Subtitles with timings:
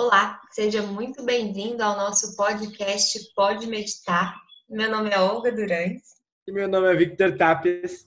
[0.00, 4.40] Olá, seja muito bem-vindo ao nosso podcast Pode Meditar.
[4.70, 6.02] Meu nome é Olga Durães.
[6.46, 8.06] E meu nome é Victor Tapes.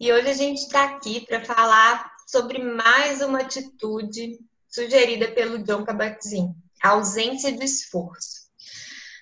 [0.00, 4.36] E hoje a gente está aqui para falar sobre mais uma atitude
[4.68, 6.52] sugerida pelo John Kabat-Zinn,
[6.82, 8.48] a ausência de esforço.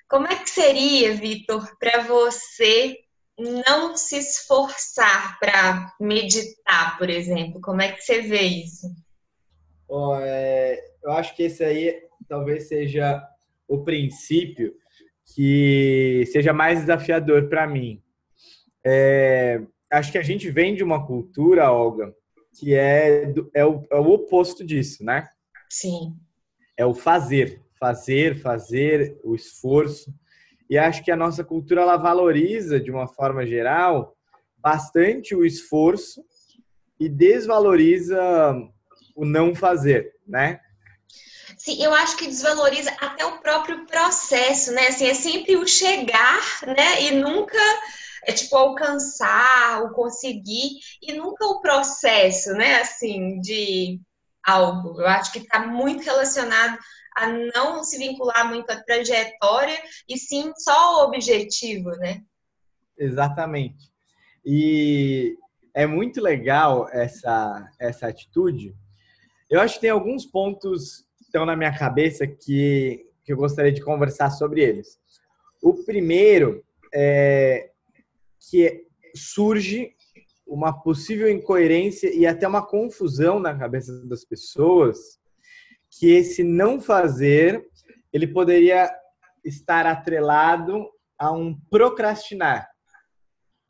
[0.09, 2.96] Como é que seria, Vitor, para você
[3.39, 7.61] não se esforçar para meditar, por exemplo?
[7.61, 9.04] Como é que você vê isso?
[9.97, 13.25] Oh, é, eu acho que esse aí talvez seja
[13.69, 14.75] o princípio
[15.25, 18.02] que seja mais desafiador para mim.
[18.85, 22.12] É, acho que a gente vem de uma cultura, Olga,
[22.59, 25.29] que é, é, o, é o oposto disso, né?
[25.71, 26.16] Sim.
[26.77, 30.13] É o fazer, fazer, fazer, o esforço.
[30.69, 34.16] E acho que a nossa cultura ela valoriza, de uma forma geral,
[34.59, 36.21] bastante o esforço
[36.99, 38.19] e desvaloriza
[39.14, 40.60] o não fazer, né?
[41.56, 44.88] Sim, eu acho que desvaloriza até o próprio processo, né?
[44.88, 47.02] Assim, é sempre o chegar, né?
[47.02, 47.59] E nunca
[48.26, 52.80] é tipo alcançar, o conseguir, e nunca o processo, né?
[52.80, 54.01] Assim, de
[54.45, 55.01] algo.
[55.01, 56.78] Eu acho que está muito relacionado
[57.16, 62.21] a não se vincular muito à trajetória e sim só ao objetivo, né?
[62.99, 63.90] Exatamente.
[64.44, 65.37] E
[65.72, 68.75] é muito legal essa, essa atitude.
[69.50, 73.72] Eu acho que tem alguns pontos que estão na minha cabeça que, que eu gostaria
[73.72, 74.98] de conversar sobre eles.
[75.62, 77.70] O primeiro é
[78.50, 79.94] que surge
[80.47, 85.19] uma possível incoerência e até uma confusão na cabeça das pessoas
[85.91, 87.66] que esse não fazer
[88.12, 88.91] ele poderia
[89.44, 90.88] estar atrelado
[91.19, 92.69] a um procrastinar.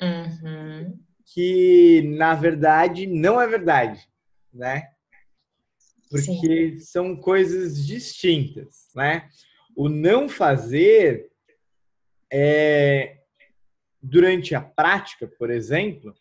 [0.00, 0.98] Uhum.
[1.32, 4.06] Que, na verdade, não é verdade,
[4.52, 4.93] né?
[6.10, 6.78] Porque Sim.
[6.80, 9.28] são coisas distintas, né?
[9.76, 11.30] O não fazer
[12.32, 13.18] é,
[14.02, 16.14] durante a prática, por exemplo,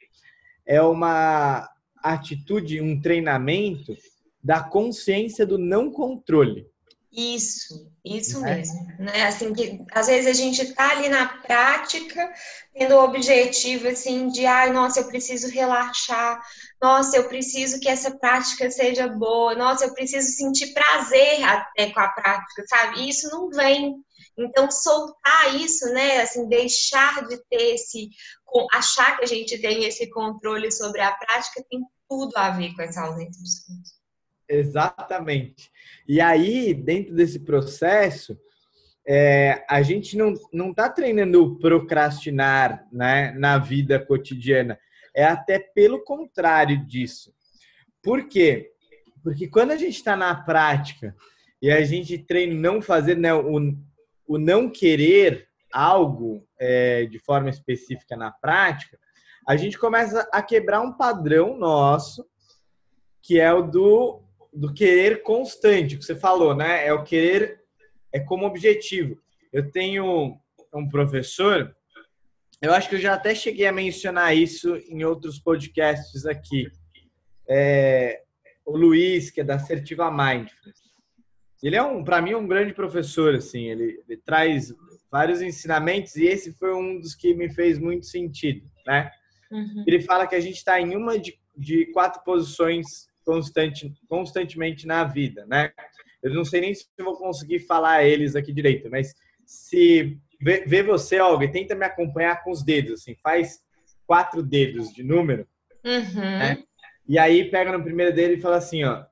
[0.65, 3.95] é uma atitude, um treinamento
[4.43, 6.67] da consciência do não controle.
[7.15, 8.55] Isso, isso né?
[8.55, 9.23] mesmo, né?
[9.27, 12.33] Assim que às vezes a gente tá ali na prática,
[12.73, 16.41] tendo o objetivo assim de, ai, nossa, eu preciso relaxar,
[16.81, 21.99] nossa, eu preciso que essa prática seja boa, nossa, eu preciso sentir prazer até com
[21.99, 23.01] a prática, sabe?
[23.01, 23.93] E isso não vem.
[24.35, 26.21] Então soltar isso, né?
[26.21, 28.09] Assim, deixar de ter esse
[28.73, 32.81] achar que a gente tem esse controle sobre a prática tem tudo a ver com
[32.81, 33.92] essa ausência de.
[34.53, 35.71] Exatamente.
[36.07, 38.37] E aí, dentro desse processo,
[39.05, 44.79] é, a gente não não está treinando procrastinar né, na vida cotidiana.
[45.15, 47.33] É até pelo contrário disso.
[48.01, 48.71] Por quê?
[49.23, 51.15] Porque quando a gente está na prática
[51.61, 53.75] e a gente treina não fazer né, o,
[54.27, 58.99] o não querer algo é, de forma específica na prática,
[59.47, 62.25] a gente começa a quebrar um padrão nosso,
[63.21, 64.22] que é o do
[64.53, 66.85] do querer constante, que você falou, né?
[66.85, 67.61] É o querer
[68.11, 69.19] é como objetivo.
[69.51, 70.37] Eu tenho
[70.73, 71.75] um professor,
[72.61, 76.67] eu acho que eu já até cheguei a mencionar isso em outros podcasts aqui.
[77.47, 78.21] É,
[78.65, 80.81] o Luiz, que é da Assertiva Mindfulness.
[81.61, 83.69] Ele é um, para mim, um grande professor, assim.
[83.69, 84.73] Ele, ele traz
[85.11, 89.11] vários ensinamentos e esse foi um dos que me fez muito sentido, né?
[89.51, 89.83] Uhum.
[89.85, 95.03] Ele fala que a gente está em uma de, de quatro posições constante, constantemente na
[95.03, 95.71] vida, né?
[96.21, 99.13] Eu não sei nem se eu vou conseguir falar eles aqui direito, mas
[99.45, 103.59] se vê, vê você, Olga, tenta me acompanhar com os dedos, assim, faz
[104.05, 105.47] quatro dedos de número,
[105.83, 106.21] uhum.
[106.21, 106.63] né?
[107.07, 109.03] E aí pega no primeiro dedo e fala assim, ó,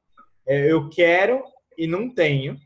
[0.48, 1.44] é, eu quero
[1.78, 2.58] e não tenho.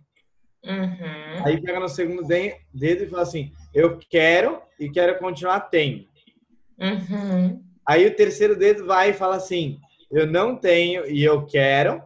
[0.63, 1.45] Uhum.
[1.45, 6.07] Aí pega no segundo dedo e fala assim, eu quero e quero continuar tendo.
[6.79, 7.63] Uhum.
[7.87, 9.79] Aí o terceiro dedo vai e fala assim,
[10.11, 12.01] eu não tenho e eu quero.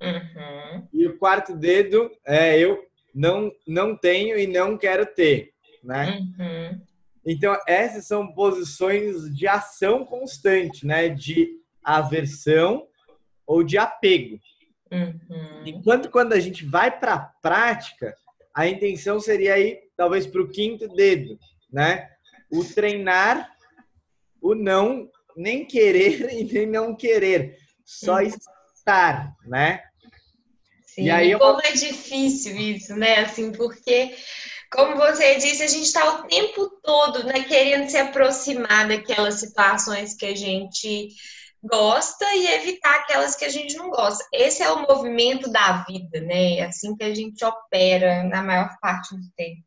[0.00, 0.88] Uhum.
[0.92, 2.84] E o quarto dedo é eu
[3.14, 6.18] não, não tenho e não quero ter, né?
[6.18, 6.80] Uhum.
[7.24, 11.08] Então, essas são posições de ação constante, né?
[11.08, 11.48] De
[11.84, 12.86] aversão
[13.46, 14.40] ou de apego.
[14.90, 15.62] Uhum.
[15.64, 18.14] Enquanto quando a gente vai para a prática,
[18.54, 21.38] a intenção seria ir talvez para o quinto dedo,
[21.72, 22.08] né?
[22.50, 23.50] O treinar
[24.40, 29.82] o não nem querer e nem não querer, só estar, né?
[30.86, 31.38] Sim, e aí eu...
[31.38, 33.20] como é difícil isso, né?
[33.20, 34.14] Assim, porque,
[34.70, 40.14] como você disse, a gente está o tempo todo né, querendo se aproximar daquelas situações
[40.14, 41.08] que a gente
[41.62, 44.22] gosta e evitar aquelas que a gente não gosta.
[44.32, 46.56] Esse é o movimento da vida, né?
[46.56, 49.62] É assim que a gente opera na maior parte do tempo.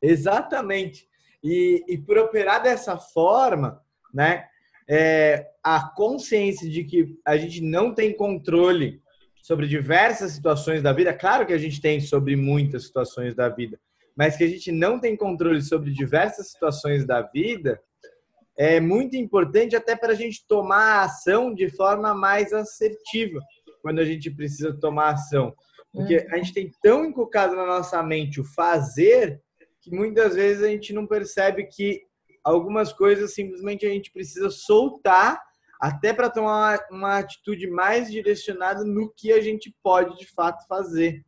[0.00, 1.08] Exatamente.
[1.42, 3.84] E, e por operar dessa forma,
[4.14, 4.48] né?
[4.88, 9.00] É, a consciência de que a gente não tem controle
[9.42, 13.78] sobre diversas situações da vida, claro que a gente tem sobre muitas situações da vida,
[14.16, 17.80] mas que a gente não tem controle sobre diversas situações da vida,
[18.56, 23.40] é muito importante até para a gente tomar ação de forma mais assertiva
[23.82, 25.54] quando a gente precisa tomar ação.
[25.92, 26.26] Porque uhum.
[26.32, 29.40] a gente tem tão inculcado na nossa mente o fazer
[29.80, 32.02] que muitas vezes a gente não percebe que
[32.46, 35.42] algumas coisas simplesmente a gente precisa soltar
[35.80, 41.22] até para tomar uma atitude mais direcionada no que a gente pode de fato fazer.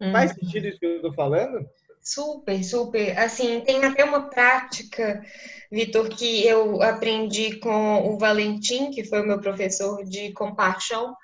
[0.00, 0.12] Uhum.
[0.12, 1.66] Faz sentido isso que eu estou falando?
[2.00, 3.18] Super, super.
[3.18, 5.22] Assim, tem até uma prática,
[5.70, 11.14] Vitor, que eu aprendi com o Valentim, que foi o meu professor de compaixão,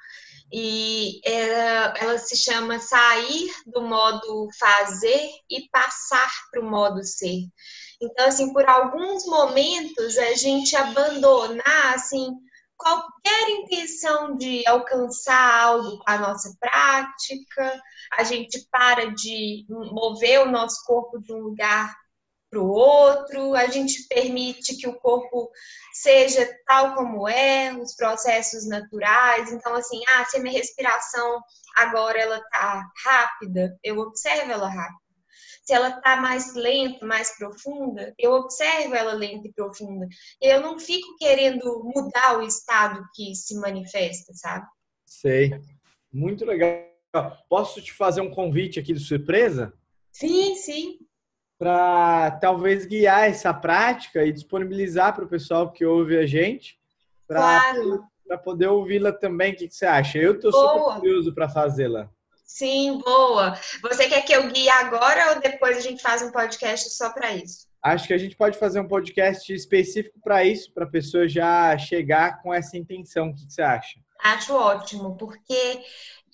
[0.53, 7.47] e ela, ela se chama sair do modo fazer e passar para o modo ser.
[8.01, 12.29] Então, assim, por alguns momentos a gente abandonar, assim,
[12.77, 17.83] qualquer intenção de alcançar algo com a nossa prática,
[18.13, 21.95] a gente para de mover o nosso corpo de um lugar
[22.51, 25.51] para o outro, a gente permite que o corpo
[25.93, 29.51] seja tal como é, os processos naturais.
[29.51, 31.41] Então, assim, ah, se a minha respiração
[31.77, 35.06] agora ela tá rápida, eu observo ela rápida.
[35.67, 40.07] Se ela está mais lenta, mais profunda, eu observo ela lenta e profunda.
[40.41, 44.65] Eu não fico querendo mudar o estado que se manifesta, sabe?
[45.05, 45.51] Sei.
[46.13, 46.87] Muito legal.
[47.49, 49.73] Posso te fazer um convite aqui de surpresa?
[50.13, 50.99] Sim, sim.
[51.59, 56.79] Para talvez guiar essa prática e disponibilizar para o pessoal que ouve a gente,
[57.27, 58.05] para claro.
[58.45, 59.53] poder ouvi-la também.
[59.53, 60.19] O que, que você acha?
[60.19, 62.09] Eu estou super curioso para fazê-la.
[62.47, 63.59] Sim, boa.
[63.83, 67.35] Você quer que eu guie agora ou depois a gente faz um podcast só para
[67.35, 67.67] isso?
[67.83, 71.77] Acho que a gente pode fazer um podcast específico para isso, para a pessoa já
[71.77, 73.29] chegar com essa intenção.
[73.29, 73.99] O que você acha?
[74.21, 75.83] Acho ótimo, porque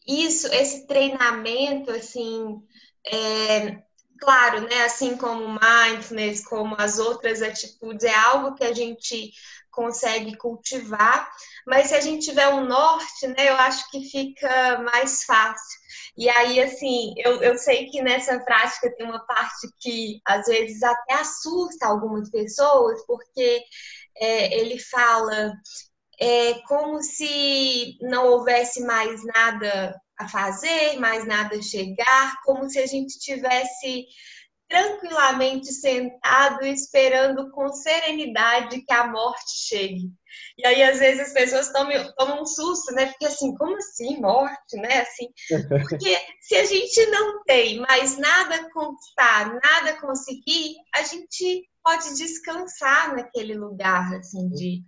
[0.06, 2.62] isso, esse treinamento, assim,
[3.06, 3.82] é,
[4.19, 4.85] claro, né?
[4.85, 9.32] Assim como mindfulness, como as outras atitudes, é algo que a gente
[9.73, 11.29] consegue cultivar,
[11.67, 15.81] mas se a gente tiver um norte, né, eu acho que fica mais fácil.
[16.17, 20.83] E aí, assim, eu, eu sei que nessa prática tem uma parte que às vezes
[20.83, 23.63] até assusta algumas pessoas, porque
[24.17, 25.53] é, ele fala
[26.21, 32.79] é como se não houvesse mais nada a fazer, mais nada a chegar, como se
[32.79, 34.07] a gente tivesse
[34.73, 40.11] tranquilamente sentado esperando com serenidade que a morte chegue.
[40.57, 41.71] E aí, às vezes, as pessoas
[42.17, 43.07] tomam, um susto, né?
[43.07, 45.03] Porque assim, como assim, morte, né?
[45.03, 45.29] Assim,
[45.69, 53.15] porque se a gente não tem mais nada conquistar, nada conseguir, a gente pode descansar
[53.15, 54.83] naquele lugar, assim, de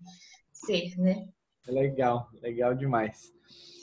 [0.51, 1.27] ser, né?
[1.69, 3.35] Legal, legal demais.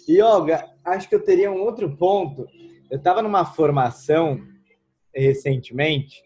[0.07, 2.47] E, Olga, acho que eu teria um outro ponto.
[2.89, 4.41] Eu estava numa formação
[5.13, 6.21] recentemente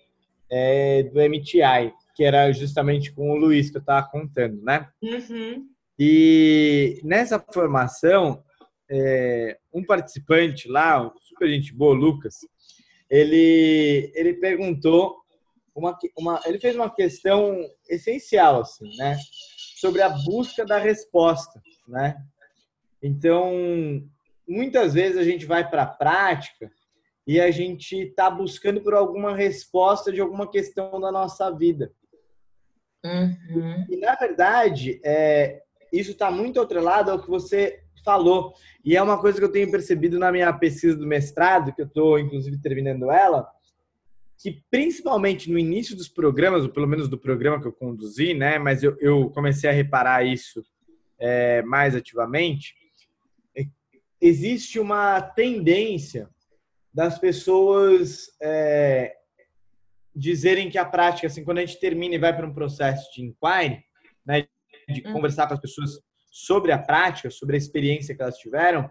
[0.49, 4.87] é, do MTI, que era justamente com o Luiz que eu estava contando, né?
[5.01, 5.67] Uhum.
[5.97, 8.43] E nessa formação,
[8.89, 12.35] é, um participante lá, super gente boa, Lucas,
[13.09, 15.17] ele, ele perguntou
[15.75, 17.57] uma, uma, ele fez uma questão
[17.89, 19.17] essencial, assim, né?
[19.77, 22.17] Sobre a busca da resposta, né?
[23.03, 23.51] Então,
[24.47, 26.71] muitas vezes a gente vai para a prática
[27.27, 31.91] e a gente está buscando por alguma resposta de alguma questão da nossa vida.
[33.03, 33.85] Uhum.
[33.89, 38.53] E, na verdade, é, isso está muito atrelado ao que você falou.
[38.83, 41.87] E é uma coisa que eu tenho percebido na minha pesquisa do mestrado, que eu
[41.87, 43.47] estou, inclusive, terminando ela,
[44.37, 48.59] que principalmente no início dos programas, ou pelo menos do programa que eu conduzi, né,
[48.59, 50.63] mas eu, eu comecei a reparar isso
[51.17, 52.75] é, mais ativamente,
[53.57, 53.65] é,
[54.21, 56.29] existe uma tendência
[56.95, 59.13] das pessoas é,
[60.15, 63.21] dizerem que a prática, assim, quando a gente termina e vai para um processo de
[63.21, 63.83] inquiry,
[64.25, 64.47] né,
[64.87, 65.11] de uhum.
[65.11, 65.99] conversar com as pessoas
[66.31, 68.89] sobre a prática, sobre a experiência que elas tiveram,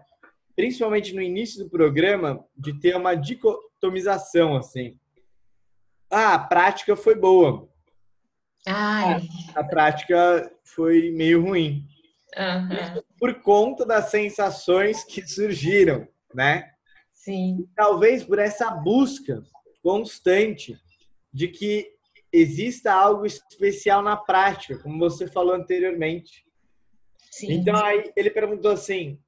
[0.55, 4.99] principalmente no início do programa, de ter uma dicotomização, assim.
[6.07, 7.67] Ah, a prática foi boa.
[8.67, 9.27] Ai.
[9.55, 11.87] A, a prática foi meio ruim.
[12.37, 13.01] Uhum.
[13.17, 16.74] Por conta das sensações que surgiram, né?
[17.25, 17.67] Sim.
[17.75, 19.43] Talvez por essa busca
[19.81, 20.79] constante
[21.33, 21.91] de que
[22.31, 26.45] exista algo especial na prática, como você falou anteriormente.
[27.31, 27.53] Sim.
[27.53, 29.19] Então aí ele perguntou assim: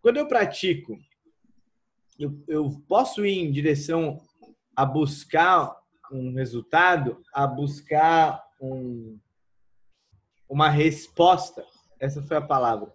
[0.00, 0.96] quando eu pratico,
[2.18, 4.18] eu, eu posso ir em direção
[4.74, 5.76] a buscar
[6.10, 9.18] um resultado, a buscar um,
[10.48, 11.66] uma resposta.
[12.00, 12.90] Essa foi a palavra.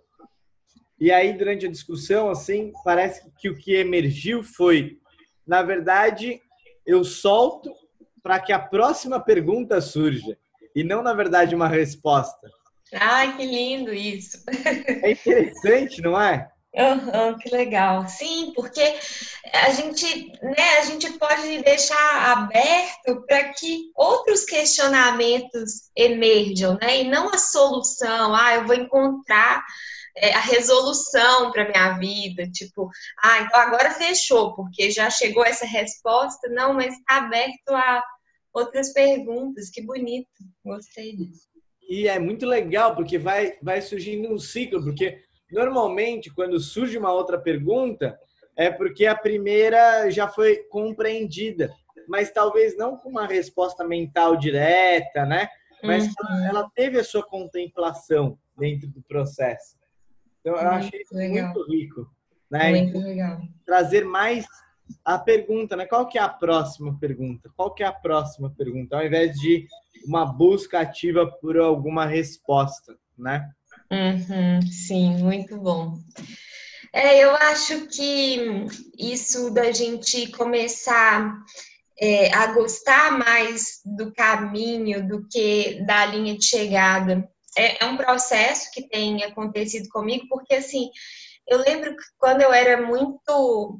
[1.00, 5.00] E aí, durante a discussão, assim, parece que o que emergiu foi,
[5.48, 6.42] na verdade,
[6.86, 7.74] eu solto
[8.22, 10.38] para que a próxima pergunta surja
[10.76, 12.50] e não, na verdade, uma resposta.
[12.94, 14.44] Ai, que lindo isso!
[15.04, 16.50] É interessante, não é?
[16.76, 18.08] Uhum, que legal.
[18.08, 18.82] Sim, porque
[19.54, 27.02] a gente, né, a gente pode deixar aberto para que outros questionamentos emerjam, né?
[27.02, 29.64] E não a solução, ah, eu vou encontrar
[30.20, 32.90] é, a resolução para minha vida, tipo,
[33.24, 36.48] ah, então agora fechou, porque já chegou essa resposta.
[36.50, 38.04] Não, mas está aberto a
[38.54, 39.70] outras perguntas.
[39.70, 40.30] Que bonito.
[40.64, 41.48] Gostei disso.
[41.90, 47.12] E é muito legal, porque vai, vai surgindo um ciclo, porque Normalmente, quando surge uma
[47.12, 48.18] outra pergunta,
[48.56, 51.74] é porque a primeira já foi compreendida,
[52.08, 55.50] mas talvez não com uma resposta mental direta, né?
[55.84, 56.46] Mas uhum.
[56.46, 59.79] ela teve a sua contemplação dentro do processo.
[60.40, 62.10] Então, eu achei isso muito rico.
[62.50, 62.72] Né?
[62.72, 63.42] Muito legal.
[63.66, 64.46] Trazer mais
[65.06, 65.86] a pergunta, né?
[65.86, 67.52] Qual que é a próxima pergunta?
[67.56, 68.98] Qual que é a próxima pergunta?
[68.98, 69.68] Ao invés de
[70.06, 73.50] uma busca ativa por alguma resposta, né?
[73.92, 76.00] Uhum, sim, muito bom.
[76.94, 78.66] É, eu acho que
[78.98, 81.36] isso da gente começar
[82.00, 87.98] é, a gostar mais do caminho do que da linha de chegada é, é um
[87.98, 90.90] processo que tem acontecido comigo, porque assim,
[91.48, 93.80] eu lembro que quando eu era muito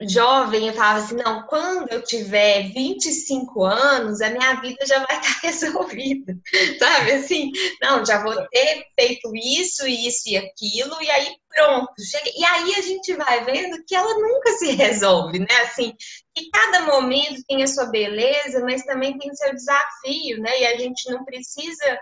[0.00, 5.18] jovem, eu falava assim, não, quando eu tiver 25 anos, a minha vida já vai
[5.18, 6.36] estar resolvida,
[6.78, 7.12] sabe?
[7.12, 7.50] Assim,
[7.82, 12.30] não, já vou ter feito isso, isso e aquilo, e aí pronto, chega.
[12.36, 15.62] E aí a gente vai vendo que ela nunca se resolve, né?
[15.62, 15.92] Assim,
[16.32, 20.60] que cada momento tem a sua beleza, mas também tem o seu desafio, né?
[20.60, 21.98] E a gente não precisa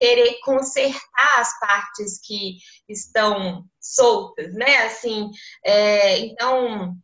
[0.00, 2.58] querer consertar as partes que
[2.88, 4.86] estão soltas, né?
[4.86, 5.30] Assim,
[5.64, 6.96] é, então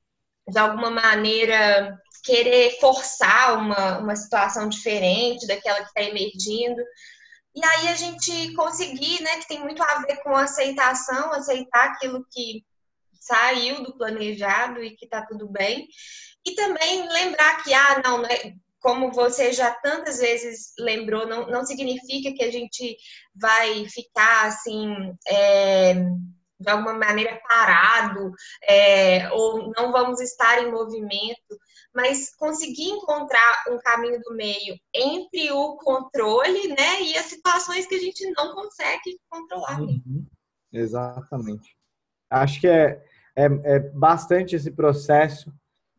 [0.50, 6.82] de alguma maneira, querer forçar uma, uma situação diferente daquela que está emergindo.
[7.54, 12.26] E aí a gente conseguir, né, que tem muito a ver com aceitação, aceitar aquilo
[12.30, 12.64] que
[13.12, 15.88] saiu do planejado e que está tudo bem.
[16.44, 21.46] E também lembrar que, ah, não, não é, como você já tantas vezes lembrou, não,
[21.46, 22.96] não significa que a gente
[23.34, 25.14] vai ficar assim.
[25.28, 25.94] É,
[26.60, 28.32] de alguma maneira parado
[28.68, 31.58] é, ou não vamos estar em movimento,
[31.94, 37.94] mas conseguir encontrar um caminho do meio entre o controle, né, e as situações que
[37.94, 39.80] a gente não consegue controlar.
[39.80, 40.26] Uhum.
[40.72, 41.75] Exatamente.
[42.28, 43.02] Acho que é,
[43.34, 45.52] é, é, bastante esse processo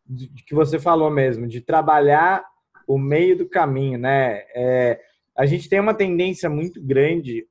[0.05, 2.45] de, de, que você falou mesmo, de trabalhar
[2.87, 4.43] o meio do caminho, né?
[4.55, 4.99] É,
[5.37, 7.47] a gente tem uma tendência muito grande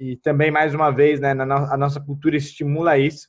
[0.00, 3.28] e também, mais uma vez, né, a nossa cultura estimula isso,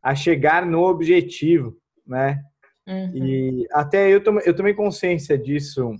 [0.00, 1.76] a chegar no objetivo,
[2.06, 2.40] né?
[2.86, 3.16] Uhum.
[3.16, 5.90] E até eu, tomei, eu tomei consciência disso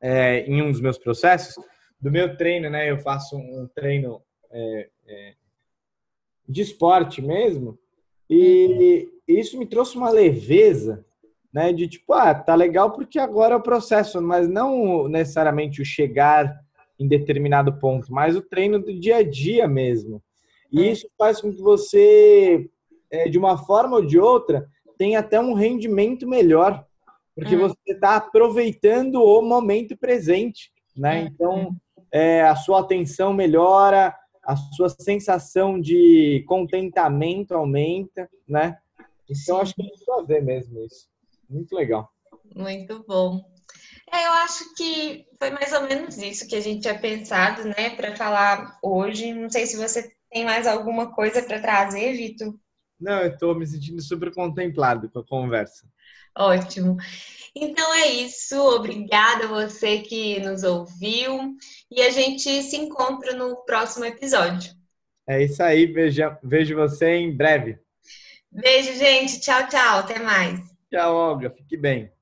[0.00, 1.54] é, em um dos meus processos,
[1.98, 2.90] do meu treino, né?
[2.90, 4.20] Eu faço um treino
[4.50, 5.34] é, é,
[6.46, 7.78] de esporte mesmo,
[8.28, 9.36] e uhum.
[9.38, 11.02] isso me trouxe uma leveza,
[11.52, 11.72] né?
[11.72, 16.58] De tipo, ah, tá legal porque agora é o processo, mas não necessariamente o chegar
[16.98, 20.22] em determinado ponto, mas o treino do dia a dia mesmo.
[20.70, 20.90] E é.
[20.90, 22.68] isso faz com que você,
[23.10, 26.84] é, de uma forma ou de outra, tenha até um rendimento melhor,
[27.34, 27.58] porque é.
[27.58, 31.22] você está aproveitando o momento presente, né?
[31.22, 31.76] Então,
[32.12, 34.14] é, a sua atenção melhora,
[34.44, 38.76] a sua sensação de contentamento aumenta, né?
[39.30, 41.06] Então, acho que tem tudo a ver mesmo isso.
[41.48, 42.12] Muito legal.
[42.54, 43.40] Muito bom.
[44.12, 47.90] É, eu acho que foi mais ou menos isso que a gente tinha pensado, né,
[47.90, 49.34] para falar hoje.
[49.34, 52.54] Não sei se você tem mais alguma coisa para trazer, Vitor.
[53.00, 55.86] Não, eu estou me sentindo super contemplado com a conversa.
[56.36, 56.96] Ótimo.
[57.54, 58.56] Então é isso.
[58.60, 61.56] Obrigada a você que nos ouviu
[61.90, 64.72] e a gente se encontra no próximo episódio.
[65.28, 65.86] É isso aí.
[65.86, 67.78] Vejo, vejo você em breve.
[68.50, 69.40] Beijo, gente.
[69.40, 69.98] Tchau, tchau.
[69.98, 70.77] Até mais.
[70.90, 71.50] Tchau, Olga.
[71.50, 72.12] Fique bem.